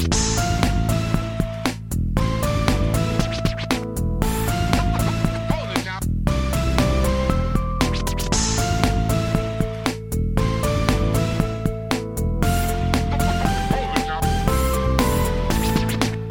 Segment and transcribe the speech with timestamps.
[0.00, 0.29] Thank you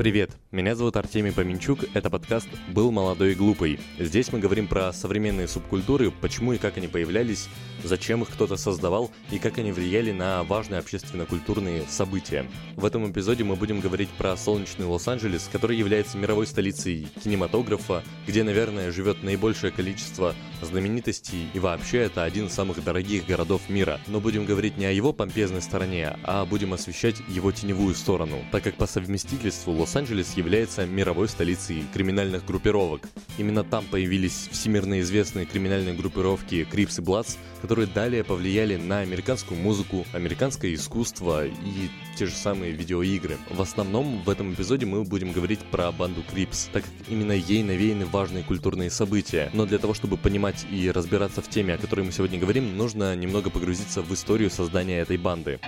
[0.10, 3.80] Привет, меня зовут Артемий Поменчук, это подкаст «Был молодой и глупый».
[4.00, 7.48] Здесь мы говорим про современные субкультуры, почему и как они появлялись,
[7.84, 12.48] зачем их кто-то создавал и как они влияли на важные общественно-культурные события.
[12.76, 18.42] В этом эпизоде мы будем говорить про солнечный Лос-Анджелес, который является мировой столицей кинематографа, где,
[18.42, 20.34] наверное, живет наибольшее количество
[20.64, 24.02] знаменитостей и вообще это один из самых дорогих городов мира.
[24.08, 28.64] Но будем говорить не о его помпезной стороне, а будем освещать его теневую сторону, так
[28.64, 29.99] как по совместительству Лос-Анджелес
[30.36, 33.02] является мировой столицей криминальных группировок.
[33.38, 39.60] Именно там появились всемирно известные криминальные группировки Crips и Bloods, которые далее повлияли на американскую
[39.60, 43.38] музыку, американское искусство и те же самые видеоигры.
[43.50, 47.62] В основном в этом эпизоде мы будем говорить про банду Crips, так как именно ей
[47.64, 49.50] навеяны важные культурные события.
[49.54, 53.16] Но для того, чтобы понимать и разбираться в теме, о которой мы сегодня говорим, нужно
[53.16, 55.60] немного погрузиться в историю создания этой банды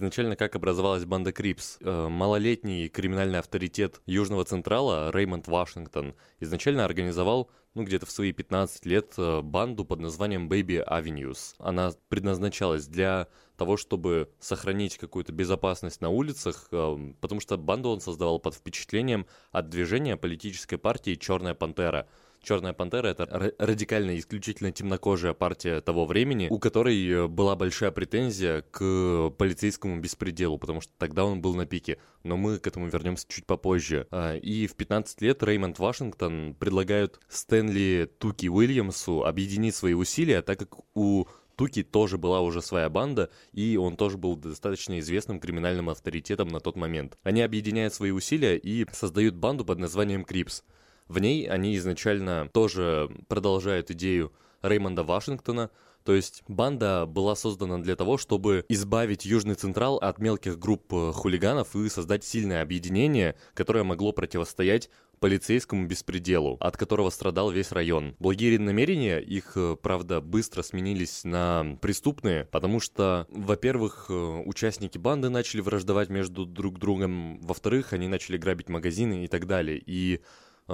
[0.00, 1.76] изначально как образовалась банда Crips.
[1.80, 8.86] Э, малолетний криминальный авторитет Южного Централа Реймонд Вашингтон изначально организовал ну, где-то в свои 15
[8.86, 11.54] лет э, банду под названием Baby Avenues.
[11.58, 18.00] Она предназначалась для того, чтобы сохранить какую-то безопасность на улицах, э, потому что банду он
[18.00, 22.08] создавал под впечатлением от движения политической партии «Черная пантера»,
[22.42, 28.62] Черная пантера это радикально исключительно темнокожая партия того времени, у которой э, была большая претензия
[28.62, 31.98] к полицейскому беспределу, потому что тогда он был на пике.
[32.22, 34.06] Но мы к этому вернемся чуть попозже.
[34.10, 40.58] А, и в 15 лет Реймонд Вашингтон предлагают Стэнли Туки Уильямсу объединить свои усилия, так
[40.58, 41.26] как у
[41.60, 46.58] Туки тоже была уже своя банда, и он тоже был достаточно известным криминальным авторитетом на
[46.58, 47.18] тот момент.
[47.22, 50.64] Они объединяют свои усилия и создают банду под названием Crips.
[51.10, 54.32] В ней они изначально тоже продолжают идею
[54.62, 55.68] Реймонда Вашингтона,
[56.04, 61.10] то есть банда была создана для того, чтобы избавить Южный Централ от мелких групп э,
[61.12, 64.88] хулиганов и создать сильное объединение, которое могло противостоять
[65.18, 68.14] полицейскому беспределу, от которого страдал весь район.
[68.20, 75.28] Благие намерения их, э, правда, быстро сменились на преступные, потому что, во-первых, э, участники банды
[75.28, 79.82] начали враждовать между друг другом, во-вторых, они начали грабить магазины и так далее.
[79.84, 80.20] И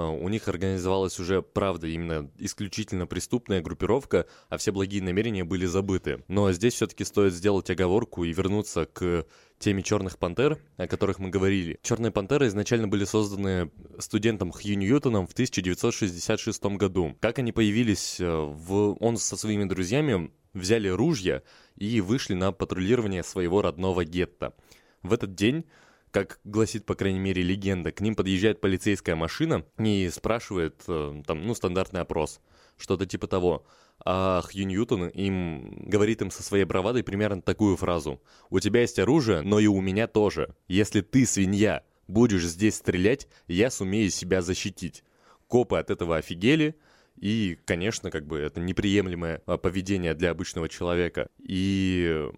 [0.05, 6.23] у них организовалась уже, правда, именно исключительно преступная группировка, а все благие намерения были забыты.
[6.27, 9.25] Но здесь все-таки стоит сделать оговорку и вернуться к
[9.59, 11.79] теме черных пантер, о которых мы говорили.
[11.81, 17.15] Черные пантеры изначально были созданы студентом Хью Ньютоном в 1966 году.
[17.19, 18.97] Как они появились, э, в...
[18.99, 21.41] он со своими друзьями взяли ружья
[21.75, 24.53] и вышли на патрулирование своего родного гетто.
[25.01, 25.65] В этот день
[26.17, 31.45] как гласит, по крайней мере, легенда, к ним подъезжает полицейская машина и спрашивает, э, там,
[31.45, 32.41] ну, стандартный опрос,
[32.75, 33.67] что-то типа того.
[34.03, 38.19] А Хью Ньютон им говорит им со своей бравадой примерно такую фразу.
[38.49, 40.55] «У тебя есть оружие, но и у меня тоже.
[40.67, 45.03] Если ты, свинья, будешь здесь стрелять, я сумею себя защитить».
[45.47, 46.79] Копы от этого офигели,
[47.17, 51.29] и, конечно, как бы это неприемлемое а, поведение для обычного человека.
[51.39, 52.29] И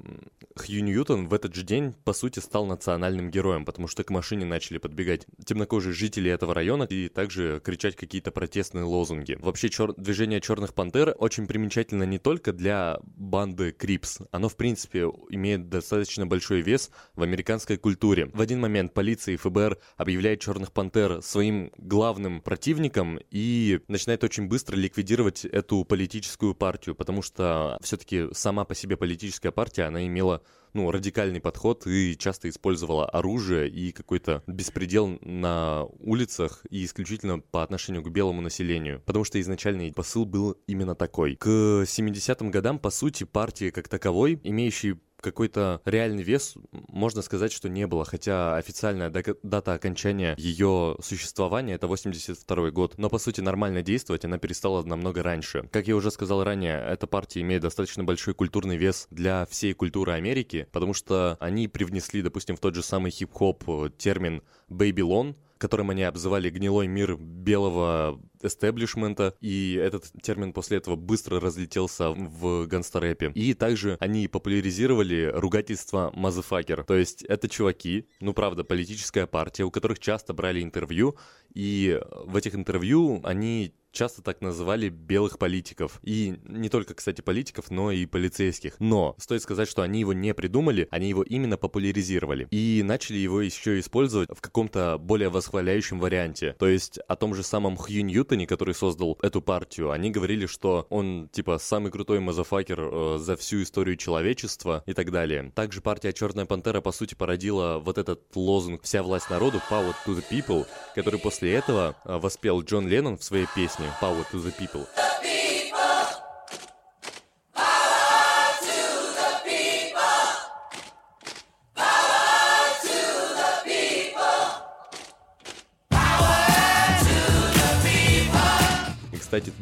[0.56, 4.46] Хью Ньютон в этот же день, по сути, стал национальным героем, потому что к машине
[4.46, 9.38] начали подбегать темнокожие жители этого района и также кричать какие-то протестные лозунги.
[9.40, 9.94] Вообще, чер...
[9.94, 16.26] движение Черных Пантер очень примечательно не только для банды Крипс, оно, в принципе, имеет достаточно
[16.26, 18.28] большой вес в американской культуре.
[18.34, 24.48] В один момент полиция и ФБР объявляет Черных Пантер своим главным противником и начинает очень
[24.48, 30.06] быстро быстро ликвидировать эту политическую партию, потому что все-таки сама по себе политическая партия, она
[30.06, 30.42] имела
[30.74, 37.64] ну, радикальный подход и часто использовала оружие и какой-то беспредел на улицах и исключительно по
[37.64, 39.02] отношению к белому населению.
[39.06, 41.36] Потому что изначальный посыл был именно такой.
[41.38, 47.70] К 70-м годам, по сути, партии как таковой, имеющей какой-то реальный вес, можно сказать, что
[47.70, 53.82] не было, хотя официальная дата окончания ее существования это 82 год, но по сути нормально
[53.82, 55.68] действовать она перестала намного раньше.
[55.72, 60.14] Как я уже сказал ранее, эта партия имеет достаточно большой культурный вес для всей культуры
[60.14, 63.64] Америки, потому что они привнесли, допустим, в тот же самый хип-хоп
[63.98, 71.40] термин «Babylon», которым они обзывали гнилой мир белого эстеблишмента, и этот термин после этого быстро
[71.40, 73.32] разлетелся в гангстер-рэпе.
[73.34, 79.72] И также они популяризировали ругательство «motherfucker», то есть это чуваки, ну правда, политическая партия, у
[79.72, 81.18] которых часто брали интервью,
[81.54, 86.00] и в этих интервью они часто так называли белых политиков.
[86.04, 88.76] И не только, кстати, политиков, но и полицейских.
[88.80, 92.48] Но стоит сказать, что они его не придумали, они его именно популяризировали.
[92.52, 96.56] И начали его еще использовать в каком-то более восхваляющем варианте.
[96.60, 98.00] То есть о том же самом Хью
[98.30, 103.36] Ньютоне, который создал эту партию, они говорили, что он типа самый крутой мазафакер э, за
[103.36, 105.52] всю историю человечества и так далее.
[105.56, 110.16] Также партия Черная Пантера по сути породила вот этот лозунг «Вся власть народу, power to
[110.16, 114.54] the people», который после этого э, воспел Джон Леннон в своей песне Power to the
[114.60, 114.86] People.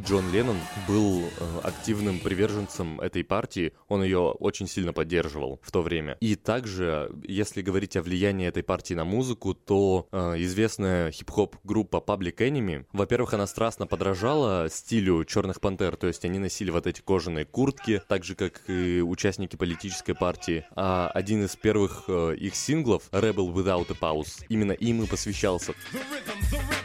[0.07, 0.57] Джон Леннон
[0.87, 6.15] был э, активным приверженцем этой партии, он ее очень сильно поддерживал в то время.
[6.21, 11.97] И также, если говорить о влиянии этой партии на музыку, то э, известная хип-хоп группа
[11.97, 17.01] Public Enemy, во-первых, она страстно подражала стилю Черных Пантер, то есть они носили вот эти
[17.01, 20.63] кожаные куртки, так же, как и участники политической партии.
[20.77, 25.73] А один из первых э, их синглов, Rebel Without a Pause, именно им и посвящался.
[25.91, 26.76] The rhythm, the rebel,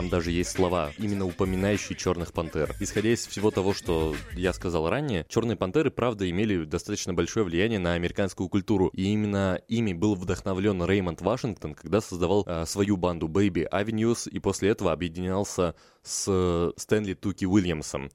[0.00, 2.74] Там даже есть слова, именно упоминающие черных пантер.
[2.80, 7.78] Исходя из всего того, что я сказал ранее, черные пантеры, правда, имели достаточно большое влияние
[7.78, 8.86] на американскую культуру.
[8.94, 14.38] И именно ими был вдохновлен Реймонд Вашингтон, когда создавал э, свою банду Baby Avenues и
[14.38, 18.08] после этого объединялся с Стэнли Туки Уильямсом.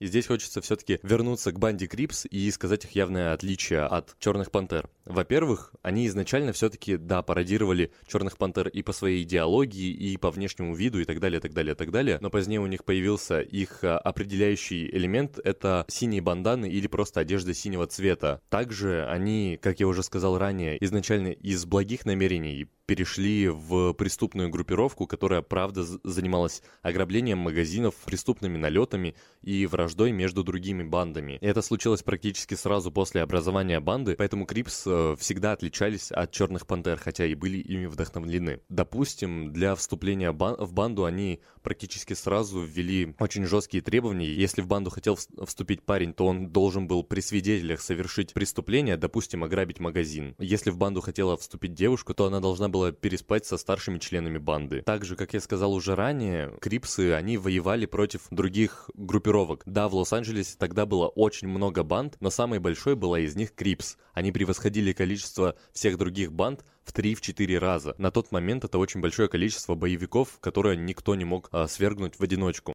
[0.00, 4.50] И здесь хочется все-таки вернуться к банде Крипс и сказать их явное отличие от Черных
[4.50, 4.88] Пантер.
[5.04, 10.74] Во-первых, они изначально все-таки, да, пародировали Черных Пантер и по своей идеологии, и по внешнему
[10.74, 12.18] виду, и так далее, так далее, так далее.
[12.20, 17.54] Но позднее у них появился их а, определяющий элемент— это синие банданы или просто одежда
[17.54, 18.40] синего цвета.
[18.48, 25.06] Также они, как я уже сказал ранее, изначально из благих намерений перешли в преступную группировку,
[25.06, 31.38] которая, правда, занималась ограблением магазинов, преступными налетами и враждой между другими бандами.
[31.40, 36.98] Это случилось практически сразу после образования банды, поэтому Crips э, всегда отличались от Черных Пантер,
[36.98, 38.60] хотя и были ими вдохновлены.
[38.68, 44.32] Допустим, для вступления в банду они практически сразу ввели очень жесткие требования.
[44.32, 49.44] Если в банду хотел вступить парень, то он должен был при свидетелях совершить преступление, допустим,
[49.44, 50.34] ограбить магазин.
[50.38, 54.82] Если в банду хотела вступить девушка, то она должна была переспать со старшими членами банды.
[54.82, 59.62] Также, как я сказал уже ранее, Крипсы, они воевали против других группировок.
[59.66, 63.96] Да, в Лос-Анджелесе тогда было очень много банд, но самой большой была из них Crips.
[64.14, 67.94] Они превосходили количество всех других банд в 3-4 раза.
[67.98, 72.22] На тот момент это очень большое количество боевиков, которые никто не мог а, свергнуть в
[72.22, 72.74] одиночку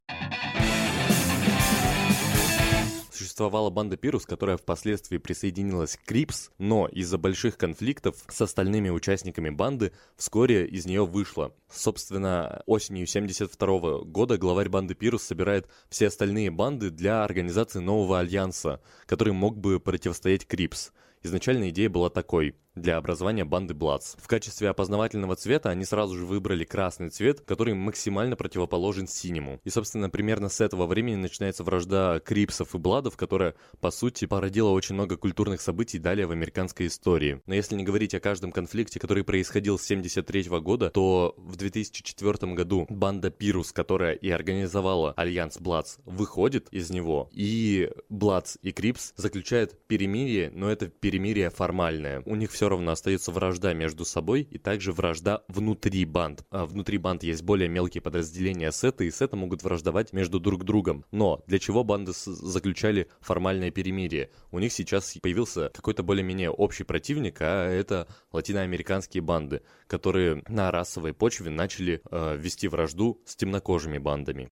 [3.36, 9.50] существовала банда Пирус, которая впоследствии присоединилась к Crips, но из-за больших конфликтов с остальными участниками
[9.50, 11.54] банды вскоре из нее вышла.
[11.70, 18.80] Собственно, осенью 72 года главарь банды Пирус собирает все остальные банды для организации нового альянса,
[19.04, 20.92] который мог бы противостоять Crips.
[21.22, 24.14] Изначально идея была такой– для образования банды Bloods.
[24.18, 29.60] В качестве опознавательного цвета они сразу же выбрали красный цвет, который максимально противоположен синему.
[29.64, 34.70] И, собственно, примерно с этого времени начинается вражда Крипсов и Бладов, которая, по сути, породила
[34.70, 37.40] очень много культурных событий далее в американской истории.
[37.46, 42.52] Но если не говорить о каждом конфликте, который происходил с 73 года, то в 2004
[42.52, 49.14] году банда Pirus, которая и организовала Альянс Bloods, выходит из него, и Bloods и Crips
[49.16, 52.22] заключают перемирие, но это перемирие формальное.
[52.26, 56.44] У них все все равно остается вражда между собой и также вражда внутри банд.
[56.50, 61.04] А внутри банд есть более мелкие подразделения сета, и сета могут враждовать между друг другом.
[61.12, 64.30] Но для чего банды заключали формальное перемирие?
[64.50, 71.14] У них сейчас появился какой-то более-менее общий противник, а это латиноамериканские банды, которые на расовой
[71.14, 74.50] почве начали э, вести вражду с темнокожими бандами.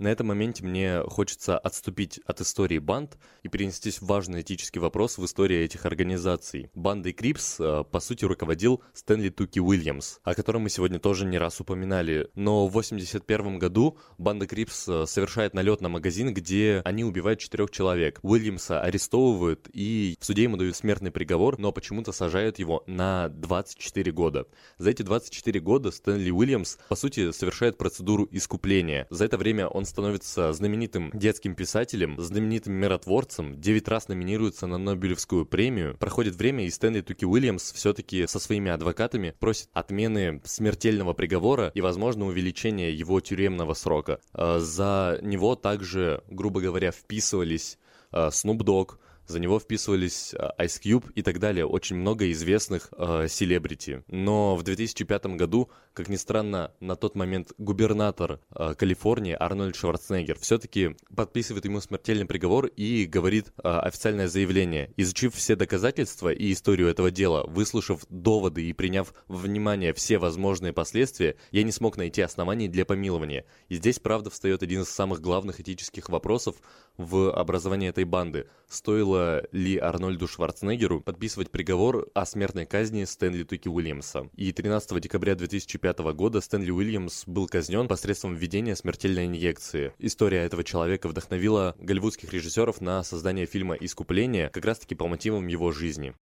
[0.00, 5.18] На этом моменте мне хочется отступить от истории банд и перенестись в важный этический вопрос
[5.18, 6.70] в истории этих организаций.
[6.74, 11.36] Бандой Crips, э, по сути, руководил Стэнли Туки Уильямс, о котором мы сегодня тоже не
[11.36, 12.30] раз упоминали.
[12.34, 17.70] Но в 81 году банда Crips э, совершает налет на магазин, где они убивают четырех
[17.70, 18.20] человек.
[18.22, 24.12] Уильямса арестовывают и в суде ему дают смертный приговор, но почему-то сажают его на 24
[24.12, 24.46] года.
[24.78, 29.06] За эти 24 года Стэнли Уильямс, по сути, совершает процедуру искупления.
[29.10, 35.44] За это время он становится знаменитым детским писателем, знаменитым миротворцем, 9 раз номинируется на Нобелевскую
[35.44, 35.96] премию.
[35.98, 41.80] Проходит время, и Стэнли Туки Уильямс все-таки со своими адвокатами просит отмены смертельного приговора и,
[41.80, 44.20] возможно, увеличения его тюремного срока.
[44.32, 47.78] Э, за него также, грубо говоря, вписывались
[48.12, 48.96] э, Snoop Dogg,
[49.30, 52.90] за него вписывались э, Ice Cube и так далее, очень много известных
[53.28, 54.02] селебрити.
[54.08, 60.38] Но в 2005 году, как ни странно, на тот момент губернатор э, Калифорнии Арнольд Шварценеггер
[60.38, 64.92] все-таки подписывает ему смертельный приговор и говорит э, официальное заявление.
[64.96, 70.72] Изучив все доказательства и историю этого дела, выслушав доводы и приняв в внимание все возможные
[70.72, 73.44] последствия, я не смог найти оснований для помилования.
[73.68, 76.56] И здесь, правда, встает один из самых главных этических вопросов
[76.96, 78.48] в образовании этой банды.
[78.68, 84.28] Стоило ли Арнольду Шварценеггеру подписывать приговор о смертной казни Стэнли Туки Уильямса?
[84.36, 89.92] И 13 декабря 2005 года Стэнли Уильямс был казнен посредством введения смертельной инъекции.
[89.98, 95.72] История этого человека вдохновила голливудских режиссеров на создание фильма «Искупление» как раз-таки по мотивам его
[95.72, 96.14] жизни.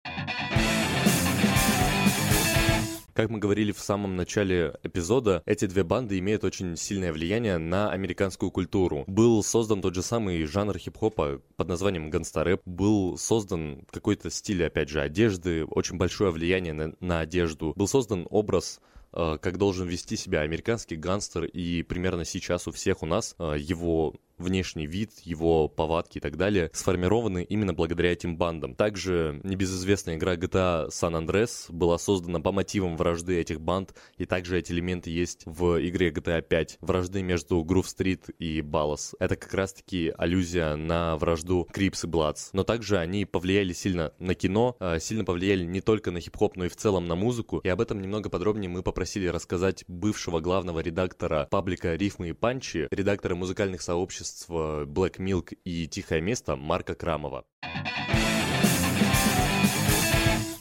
[3.17, 7.91] Как мы говорили в самом начале эпизода, эти две банды имеют очень сильное влияние на
[7.91, 9.05] американскую культуру.
[9.07, 12.61] Был создан тот же самый жанр хип-хопа под названием gangsta rap.
[12.67, 17.73] Был создан какой-то стиль, опять же, одежды, очень большое влияние на, на одежду.
[17.75, 18.83] Был создан образ
[19.15, 23.55] э, как должен вести себя американский гангстер, и примерно сейчас у всех у нас э,
[23.59, 28.75] его внешний вид, его повадки и так далее сформированы именно благодаря этим бандам.
[28.75, 34.59] Также небезызвестная игра GTA San Andreas была создана по мотивам вражды этих банд, и также
[34.59, 36.79] эти элементы есть в игре GTA 5.
[36.81, 39.15] Вражды между Groove Street и Ballas.
[39.19, 42.51] Это как раз-таки аллюзия на вражду Crips и Bloods.
[42.53, 46.65] Но также они повлияли сильно на кино, а, сильно повлияли не только на хип-хоп, но
[46.67, 47.59] и в целом на музыку.
[47.59, 52.89] И об этом немного подробнее мы попросили рассказать бывшего главного редактора паблика «Рифмы и панчи»,
[52.91, 57.45] редактора музыкальных сообществ творчество Black Milk и «Тихое место» Марка Крамова.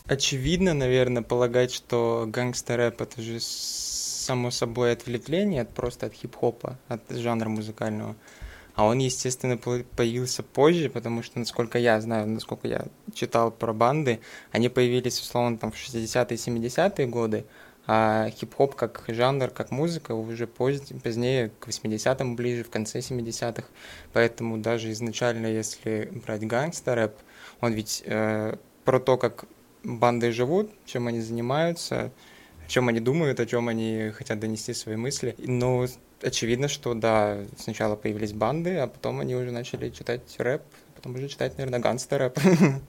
[0.06, 7.02] Очевидно, наверное, полагать, что гангстер-рэп— это же само собой отвлечение от, просто от хип-хопа, от
[7.10, 8.16] жанра музыкального.
[8.76, 14.20] А он, естественно, появился позже, потому что, насколько я знаю, насколько я читал про банды,
[14.52, 17.46] они появились, условно, там в 60-е 70-е годы,
[17.88, 23.68] а хип-хоп как жанр, как музыка уже позднее, позднее, к 80-м ближе, в конце 70-х.
[24.14, 27.14] Поэтому даже изначально, если брать гангстер-рэп,
[27.62, 29.46] он ведь э, про то, как
[29.84, 32.12] банды живут, чем они занимаются,
[32.66, 35.36] о чем они думают, о чем они хотят донести свои мысли.
[35.38, 35.86] Но
[36.22, 40.64] очевидно, что да, сначала появились банды, а потом они уже начали читать рэп,
[40.96, 42.40] потом уже читать, наверное, гангстер-рэп.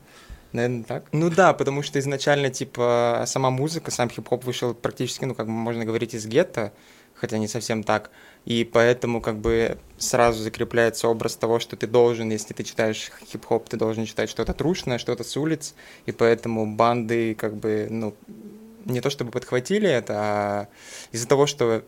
[0.53, 1.05] Наверное, так.
[1.13, 5.85] Ну да, потому что изначально, типа, сама музыка, сам хип-хоп вышел практически, ну, как можно
[5.85, 6.73] говорить, из гетто,
[7.15, 8.11] хотя не совсем так.
[8.45, 13.69] И поэтому как бы сразу закрепляется образ того, что ты должен, если ты читаешь хип-хоп,
[13.69, 15.75] ты должен читать что-то трушное, что-то с улиц,
[16.07, 18.15] и поэтому банды как бы, ну,
[18.85, 20.69] не то чтобы подхватили это, а
[21.11, 21.83] из-за того, что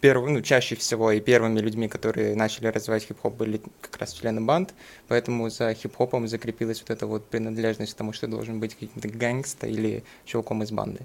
[0.00, 4.40] первым, ну, чаще всего и первыми людьми, которые начали развивать хип-хоп, были как раз члены
[4.40, 4.74] банд,
[5.08, 9.66] поэтому за хип-хопом закрепилась вот эта вот принадлежность к тому, что должен быть каким-то гангста
[9.66, 11.00] или чуваком из банды.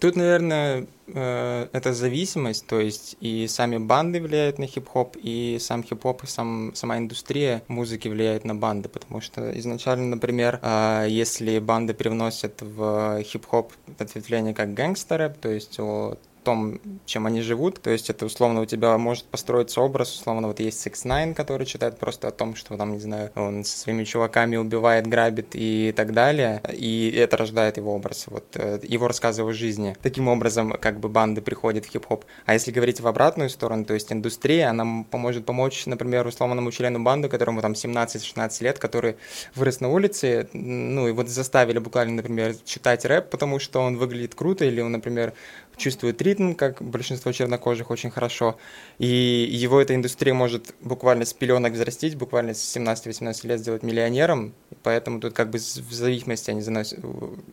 [0.00, 5.82] Тут, наверное, э, это зависимость, то есть и сами банды влияют на хип-хоп, и сам
[5.84, 11.58] хип-хоп, и сам, сама индустрия музыки влияет на банды, потому что изначально, например, э, если
[11.58, 17.80] банды привносят в хип-хоп ответвление как гангстер то есть о том, чем они живут.
[17.80, 21.66] То есть это условно у тебя может построиться образ, условно вот есть Six Nine, который
[21.66, 25.92] читает просто о том, что там, не знаю, он со своими чуваками убивает, грабит и
[25.96, 26.62] так далее.
[26.72, 29.96] И это рождает его образ, вот э, его рассказы о жизни.
[30.02, 32.24] Таким образом, как бы банды приходят в хип-хоп.
[32.46, 37.02] А если говорить в обратную сторону, то есть индустрия, она поможет помочь, например, условному члену
[37.02, 39.16] банды, которому там 17-16 лет, который
[39.54, 44.34] вырос на улице, ну и вот заставили буквально, например, читать рэп, потому что он выглядит
[44.34, 45.32] круто, или он, например,
[45.76, 48.56] чувствует ритм, как большинство чернокожих, очень хорошо.
[48.98, 54.54] И его эта индустрия может буквально с пеленок взрастить, буквально с 17-18 лет сделать миллионером.
[54.82, 57.00] Поэтому тут как бы в зависимости они заносят,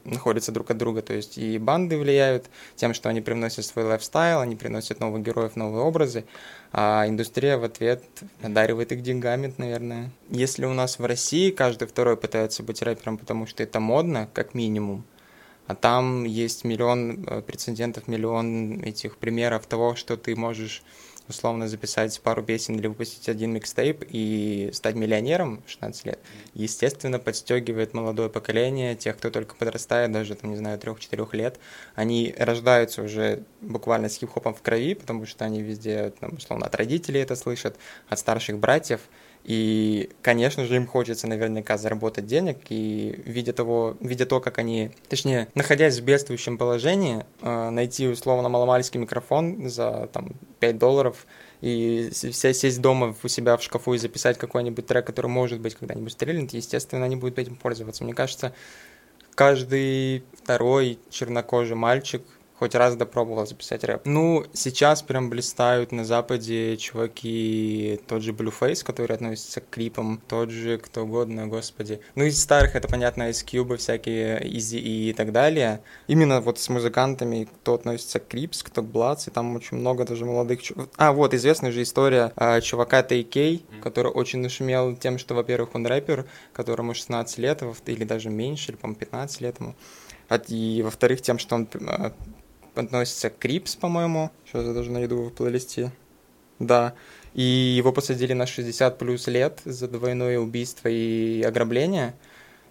[0.05, 1.01] находятся друг от друга.
[1.01, 2.45] То есть и банды влияют
[2.75, 6.25] тем, что они привносят свой лайфстайл, они приносят новых героев, новые образы,
[6.71, 8.03] а индустрия в ответ
[8.41, 10.11] одаривает их деньгами, наверное.
[10.29, 14.53] Если у нас в России каждый второй пытается быть рэпером, потому что это модно, как
[14.53, 15.03] минимум,
[15.69, 20.81] а там есть миллион э, прецедентов, миллион этих примеров того, что ты можешь
[21.27, 26.19] условно записать пару песен или выпустить один микстейп и стать миллионером в 16 лет,
[26.55, 31.59] естественно, подстегивает молодое поколение, тех, кто только подрастает, даже, там, не знаю, трех-четырех лет,
[31.93, 36.73] они рождаются уже буквально с хип-хопом в крови, потому что они везде, там, условно, от
[36.73, 39.01] родителей это слышат, от старших братьев,
[39.49, 44.91] и, конечно же, им хочется наверняка заработать денег, и видя, того, видя то, как они,
[45.07, 51.25] точнее, находясь в бедствующем положении, э, найти условно маломальский микрофон за там, 5 долларов
[51.61, 56.11] и сесть дома у себя в шкафу и записать какой-нибудь трек, который, может быть, когда-нибудь
[56.11, 58.03] стрельнет, естественно, они будут этим пользоваться.
[58.03, 58.53] Мне кажется,
[59.33, 62.21] каждый второй чернокожий мальчик–
[62.59, 64.01] хоть раз допробовал записать рэп.
[64.03, 70.49] Ну, сейчас прям блистают на Западе чуваки, тот же Blueface, который относится к клипам, тот
[70.49, 72.01] же кто угодно, господи.
[72.15, 75.81] Ну, из старых, это, понятно, из Cube, всякие Easy и так далее.
[76.07, 80.03] Именно вот с музыкантами, кто относится к Crips, кто к Bloods, и там очень много
[80.03, 80.93] даже молодых чуваков.
[80.97, 85.87] А, вот, известная же история а, чувака Tay-K, который очень нашумел тем, что, во-первых, он
[85.87, 89.75] рэпер, которому 16 лет, или даже меньше, или, по-моему, 15 лет ему.
[90.47, 92.11] И, во-вторых, тем, что он а,
[92.75, 94.31] относится Crips, по-моему.
[94.45, 95.91] Сейчас я даже найду в плейлисте.
[96.59, 96.93] Да.
[97.33, 102.15] И его посадили на 60 плюс лет за двойное убийство и ограбление.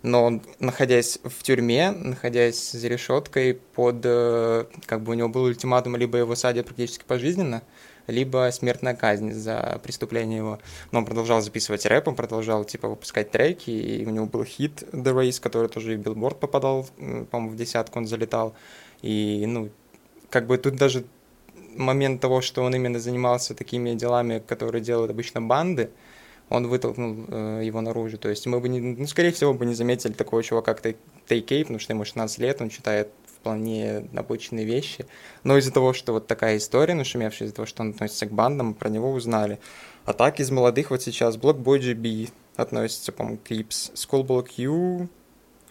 [0.02, 5.96] Но находясь в тюрьме, находясь за решеткой, под, э, как бы у него был ультиматум,
[5.96, 7.62] либо его садят практически пожизненно,
[8.06, 10.60] либо смертная казнь за преступление его.
[10.92, 14.84] Но он продолжал записывать рэп, он продолжал, типа, выпускать треки, и у него был хит
[14.92, 16.86] The Race, который тоже и в Billboard попадал,
[17.30, 18.54] по-моему, в десятку он залетал.
[19.02, 19.70] И, ну,
[20.30, 21.04] как бы тут даже
[21.76, 25.90] момент того, что он именно занимался такими делами, которые делают обычно банды,
[26.48, 28.18] он вытолкнул э, его наружу.
[28.18, 30.96] То есть мы бы, не, ну, скорее всего, бы не заметили такого чувака, как
[31.28, 35.06] Тейкей, потому что ему 16 лет, он читает вполне обычные вещи.
[35.44, 38.74] Но из-за того, что вот такая история нашумевшая, из-за того, что он относится к бандам,
[38.74, 39.58] про него узнали.
[40.04, 45.08] А так из молодых вот сейчас Blockboy GB относится, по-моему, к Schoolboy Q,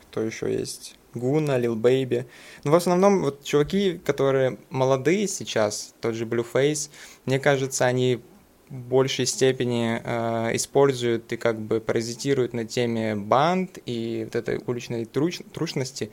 [0.04, 0.97] кто еще есть?
[1.14, 2.26] Гуна, Лил Бэйби.
[2.64, 6.90] Но в основном вот чуваки, которые молодые сейчас, тот же Blueface,
[7.26, 8.22] мне кажется, они
[8.70, 14.62] в большей степени э, используют и как бы паразитируют на теме банд и вот этой
[14.66, 16.12] уличной труч, трушности.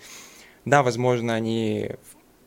[0.65, 1.91] Да, возможно, они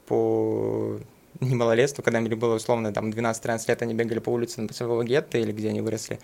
[0.07, 0.99] по
[1.39, 5.37] немалолетству, когда им было условно там 12-13 лет, они бегали по улице на своего гетто
[5.37, 6.19] или где они выросли,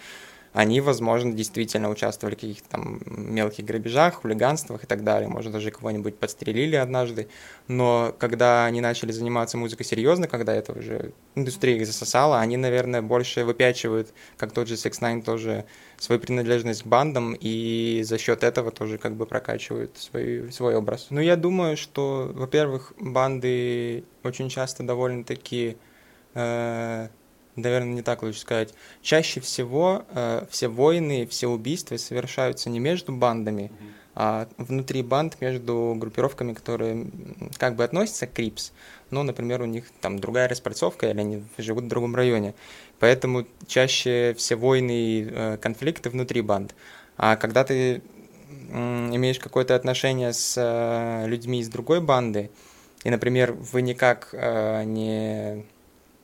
[0.53, 5.27] они, возможно, действительно участвовали в каких-то там мелких грабежах, хулиганствах и так далее.
[5.27, 7.27] Может, даже кого-нибудь подстрелили однажды.
[7.67, 13.01] Но когда они начали заниматься музыкой серьезно, когда это уже индустрия их засосала, они, наверное,
[13.01, 15.65] больше выпячивают, как тот же Sex Nine, тоже
[15.97, 21.07] свою принадлежность к бандам, и за счет этого тоже как бы прокачивают свой, свой образ.
[21.09, 25.77] Но я думаю, что, во-первых, банды очень часто довольно-таки
[26.35, 27.07] э,
[27.55, 28.73] наверное, не так лучше сказать.
[29.01, 33.91] Чаще всего э, все войны, все убийства совершаются не между бандами, mm-hmm.
[34.15, 37.07] а внутри банд между группировками, которые
[37.57, 38.71] как бы относятся к Крипс,
[39.09, 42.55] но, например, у них там другая распальцовка, или они живут в другом районе.
[42.99, 46.73] Поэтому чаще все войны и э, конфликты внутри банд.
[47.17, 48.01] А когда ты
[48.69, 52.49] имеешь какое-то отношение с э, людьми из другой банды,
[53.03, 55.65] и, например, вы никак э, не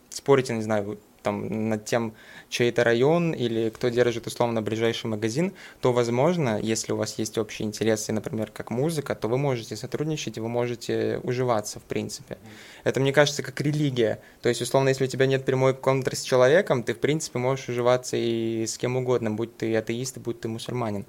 [0.09, 2.13] спорите, не знаю, там, над тем,
[2.49, 7.37] чей это район или кто держит условно ближайший магазин, то, возможно, если у вас есть
[7.37, 12.37] общие интересы, например, как музыка, то вы можете сотрудничать и вы можете уживаться, в принципе.
[12.83, 14.19] Это, мне кажется, как религия.
[14.41, 17.69] То есть, условно, если у тебя нет прямой контр с человеком, ты, в принципе, можешь
[17.69, 21.05] уживаться и с кем угодно, будь ты атеист, будь ты мусульманин.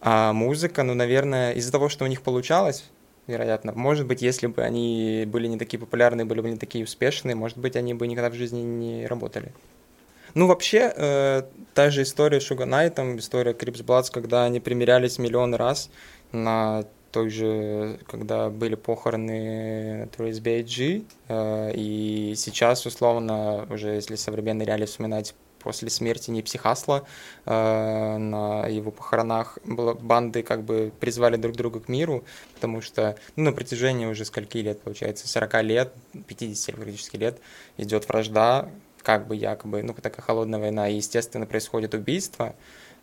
[0.00, 2.84] А музыка, ну, наверное, из-за того, что у них получалось,
[3.26, 3.72] вероятно.
[3.74, 7.58] Может быть, если бы они были не такие популярные, были бы не такие успешные, может
[7.58, 9.52] быть, они бы никогда в жизни не работали.
[10.34, 11.42] Ну, вообще, э,
[11.74, 15.90] та же история с Suge Knight ом, история Crips Bloods, когда они примирялись миллион раз
[16.32, 24.66] на той же, когда были похороны Trace BG, э, и сейчас, условно, уже если современные
[24.66, 25.34] реалии вспоминать
[25.66, 27.04] после смерти Нипси Хасла
[27.44, 29.58] э, на его похоронах.
[29.64, 32.22] Было, банды как бы призвали друг друга к миру,
[32.54, 35.92] потому что ну, на протяжении уже скольки лет, получается, 40 лет,
[36.28, 37.40] 50 практически лет
[37.78, 38.68] идет вражда,
[39.02, 42.54] как бы якобы, ну, такая холодная война, и, естественно, происходит убийство,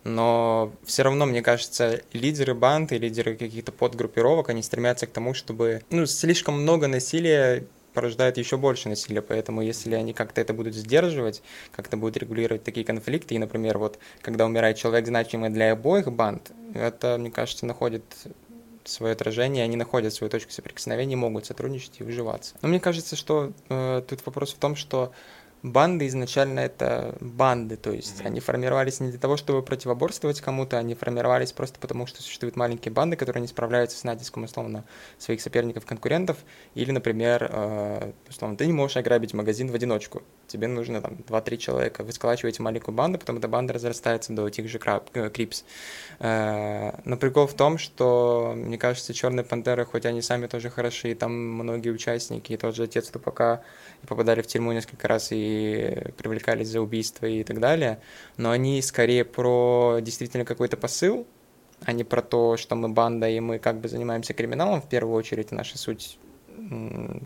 [0.05, 5.33] но все равно, мне кажется, лидеры банд и лидеры каких-то подгруппировок, они стремятся к тому,
[5.33, 10.75] чтобы, ну, слишком много насилия порождает еще больше насилия, поэтому если они как-то это будут
[10.75, 16.11] сдерживать, как-то будут регулировать такие конфликты, и, например, вот когда умирает человек, значимый для обоих
[16.11, 18.03] банд, это, мне кажется, находит
[18.83, 22.55] свое отражение, они находят свою точку соприкосновения, могут сотрудничать и выживаться.
[22.61, 25.13] Но мне кажется, что э, тут вопрос в том, что
[25.63, 28.27] банды изначально это банды, то есть mm-hmm.
[28.27, 32.91] они формировались не для того, чтобы противоборствовать кому-то, они формировались просто потому, что существуют маленькие
[32.91, 34.83] банды, которые не справляются с натиском, условно,
[35.17, 36.37] своих соперников, конкурентов,
[36.75, 41.57] или, например, э, условно, ты не можешь ограбить магазин в одиночку, тебе нужно там 2-3
[41.57, 45.63] человека, вы сколачиваете маленькую банду, потом эта банда разрастается до тех же краб, э, крипс.
[46.19, 51.15] Э, но прикол в том, что, мне кажется, Черные пантеры, хоть они сами тоже хороши,
[51.15, 53.63] там многие участники, тот же отец Тупака
[54.07, 57.99] попадали в тюрьму несколько раз и привлекались за убийство и так далее,
[58.37, 61.25] но они скорее про действительно какой-то посыл,
[61.85, 65.15] а не про то, что мы банда и мы как бы занимаемся криминалом в первую
[65.15, 66.17] очередь, наша суть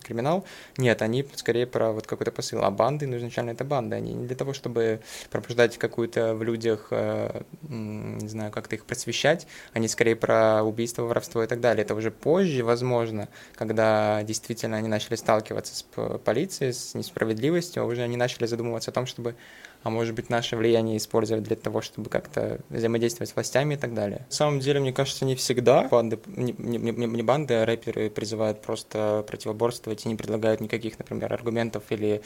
[0.04, 0.46] криминал.
[0.78, 2.64] Нет, они скорее про вот какой-то посыл.
[2.64, 3.96] А банды, ну, изначально это банды.
[3.96, 9.48] Они не для того, чтобы пробуждать какую-то в людях, э, не знаю, как-то их просвещать.
[9.74, 11.84] Они скорее про убийство, воровство и так далее.
[11.84, 15.84] Это уже позже, возможно, когда действительно они начали сталкиваться с
[16.20, 19.36] полицией, с несправедливостью, а уже они начали задумываться о том, чтобы
[19.84, 23.94] а может быть наше влияние использовать для того, чтобы как-то взаимодействовать с властями и так
[23.94, 24.26] далее.
[24.30, 28.10] На самом деле, мне кажется, не всегда банды, не, не, не, не банды, а рэперы
[28.10, 32.22] призывают просто противоборствовать и не предлагают никаких, например, аргументов или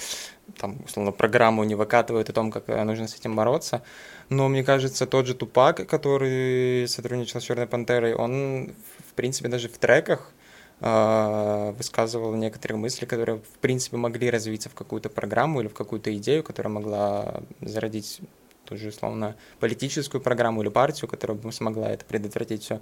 [0.57, 3.83] там, условно, программу не выкатывают о том, как нужно с этим бороться.
[4.29, 8.73] Но мне кажется, тот же Тупак, который сотрудничал с Черной Пантерой, он,
[9.09, 10.31] в принципе, даже в треках
[10.81, 16.43] высказывал некоторые мысли, которые, в принципе, могли развиться в какую-то программу или в какую-то идею,
[16.43, 18.19] которая могла зародить
[18.65, 22.81] ту же, условно, политическую программу или партию, которая бы смогла это предотвратить все.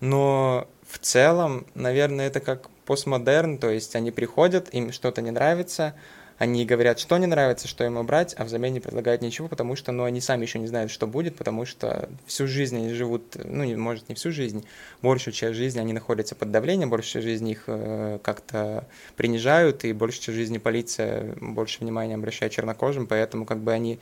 [0.00, 5.94] Но в целом, наверное, это как постмодерн, то есть они приходят, им что-то не нравится,
[6.38, 9.90] они говорят, что не нравится, что ему брать, а взамен не предлагают ничего, потому что,
[9.90, 13.64] ну, они сами еще не знают, что будет, потому что всю жизнь они живут, ну,
[13.64, 14.64] не, может, не всю жизнь,
[15.02, 20.22] большую часть жизни они находятся под давлением, большую жизни их э, как-то принижают, и большую
[20.22, 23.98] часть жизни полиция больше внимания обращает чернокожим, поэтому как бы они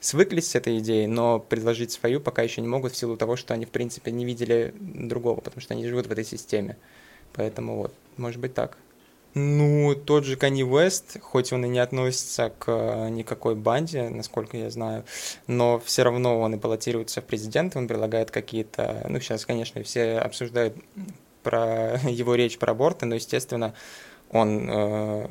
[0.00, 3.54] свыклись с этой идеей, но предложить свою пока еще не могут в силу того, что
[3.54, 6.76] они, в принципе, не видели другого, потому что они живут в этой системе.
[7.32, 8.76] Поэтому вот, может быть так.
[9.34, 14.56] Ну, тот же Kanye West, хоть он и не относится к э, никакой банде, насколько
[14.56, 15.04] я знаю,
[15.46, 19.04] но все равно он и баллотируется в президенты, он предлагает какие-то...
[19.08, 20.76] Ну, сейчас, конечно, все обсуждают
[21.42, 23.74] про его речь про аборты, но, естественно,
[24.30, 25.28] он э,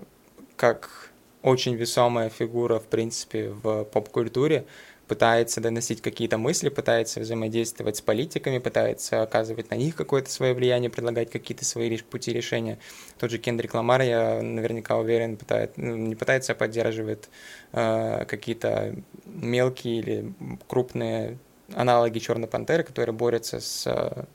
[0.56, 4.66] как очень весомая фигура, в принципе, в поп-культуре,
[5.08, 10.90] пытается доносить какие-то мысли, пытается взаимодействовать с политиками, пытается оказывать на них какое-то свое влияние,
[10.90, 12.78] предлагать какие-то свои пути решения.
[13.18, 17.30] Тот же Кендрик Ламар, я наверняка уверен, пытает, ну, не пытается, а поддерживает
[17.72, 20.34] э, какие-то мелкие или
[20.68, 21.38] крупные
[21.74, 24.28] аналоги Черной Пантеры, которые борются с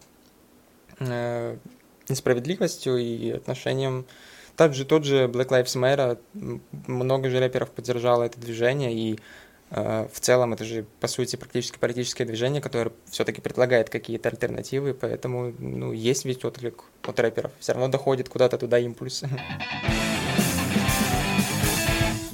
[0.98, 1.56] э,
[2.08, 4.06] несправедливостью и отношением
[4.56, 6.18] также тот же Black Lives Matter,
[6.86, 9.18] много же рэперов поддержало это движение, и
[9.72, 15.54] в целом это же, по сути, практически политическое движение, которое все-таки предлагает какие-то альтернативы, поэтому
[15.58, 17.52] ну, есть ведь отклик от рэперов.
[17.58, 19.22] Все равно доходит куда-то туда импульс.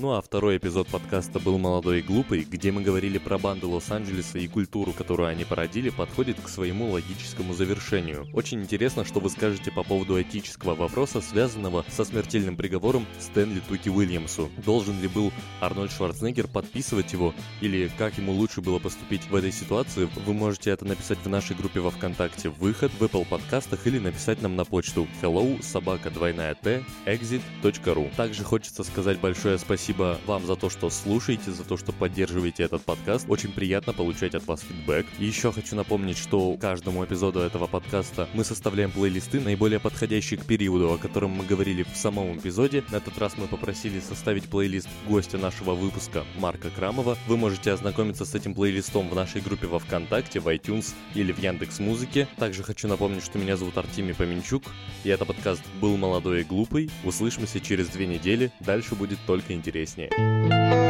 [0.00, 4.38] Ну а второй эпизод подкаста был «Молодой и глупый», где мы говорили про банды Лос-Анджелеса
[4.38, 8.28] и культуру, которую они породили, подходит к своему логическому завершению.
[8.32, 13.88] Очень интересно, что вы скажете по поводу этического вопроса, связанного со смертельным приговором Стэнли Туки
[13.88, 14.50] Уильямсу.
[14.64, 19.50] Должен ли был Арнольд Шварценеггер подписывать его, или как ему лучше было поступить в этой
[19.50, 23.98] ситуации, вы можете это написать в нашей группе во Вконтакте «Выход» в Apple подкастах или
[23.98, 28.14] написать нам на почту hello собака двойная т exit.ru.
[28.14, 32.62] Также хочется сказать большое спасибо Спасибо вам за то, что слушаете, за то, что поддерживаете
[32.62, 33.24] этот подкаст.
[33.26, 35.06] Очень приятно получать от вас фидбэк.
[35.18, 40.44] И еще хочу напомнить, что каждому эпизоду этого подкаста мы составляем плейлисты, наиболее подходящие к
[40.44, 42.84] периоду, о котором мы говорили в самом эпизоде.
[42.90, 47.16] На этот раз мы попросили составить плейлист гостя нашего выпуска Марка Крамова.
[47.26, 51.38] Вы можете ознакомиться с этим плейлистом в нашей группе во Вконтакте, в iTunes или в
[51.38, 52.28] Яндекс Музыке.
[52.36, 54.64] Также хочу напомнить, что меня зовут Артемий Поменчук,
[55.04, 56.90] и это подкаст «Был молодой и глупый».
[57.04, 58.52] Услышимся через две недели.
[58.60, 60.87] Дальше будет только интересно интереснее.